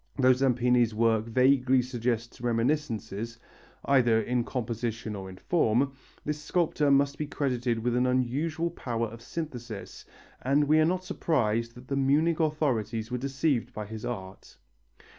[0.17, 3.37] Though Zampini's works vaguely suggest reminiscences
[3.85, 5.93] either in composition or in form
[6.25, 10.03] this sculptor must be credited with an unusual power of synthesis,
[10.41, 14.57] and we are not surprised that the Munich authorities were deceived by his art.